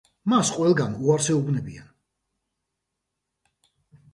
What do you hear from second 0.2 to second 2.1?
მას ყველგან უარს ეუბნებიან.